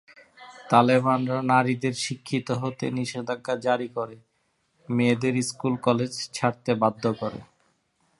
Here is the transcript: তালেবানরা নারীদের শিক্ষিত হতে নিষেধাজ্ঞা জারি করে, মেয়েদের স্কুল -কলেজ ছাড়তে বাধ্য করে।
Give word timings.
তালেবানরা 0.69 1.37
নারীদের 1.51 1.95
শিক্ষিত 2.05 2.47
হতে 2.61 2.85
নিষেধাজ্ঞা 2.91 3.55
জারি 3.57 3.87
করে, 3.87 4.17
মেয়েদের 4.89 5.35
স্কুল 5.41 5.73
-কলেজ 5.77 6.13
ছাড়তে 6.33 6.71
বাধ্য 6.75 7.03
করে। 7.13 7.39